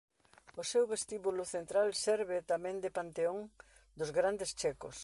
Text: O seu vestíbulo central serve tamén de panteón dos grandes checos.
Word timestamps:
O 0.61 0.63
seu 0.71 0.83
vestíbulo 0.93 1.43
central 1.55 1.87
serve 2.05 2.37
tamén 2.51 2.75
de 2.83 2.93
panteón 2.97 3.37
dos 3.99 4.09
grandes 4.17 4.49
checos. 4.61 4.97